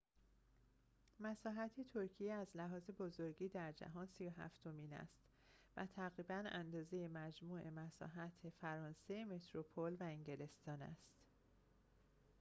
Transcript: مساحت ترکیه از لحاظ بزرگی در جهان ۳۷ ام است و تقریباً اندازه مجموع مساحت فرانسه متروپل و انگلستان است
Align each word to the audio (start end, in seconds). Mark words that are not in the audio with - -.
مساحت 1.19 1.71
ترکیه 1.93 2.33
از 2.33 2.47
لحاظ 2.55 2.89
بزرگی 2.89 3.49
در 3.49 3.71
جهان 3.71 4.07
۳۷ 4.17 4.67
ام 4.67 4.77
است 4.93 5.19
و 5.77 5.85
تقریباً 5.85 6.43
اندازه 6.45 7.07
مجموع 7.07 7.69
مساحت 7.69 8.49
فرانسه 8.61 9.25
متروپل 9.25 9.95
و 9.99 10.03
انگلستان 10.03 10.81
است 10.81 11.07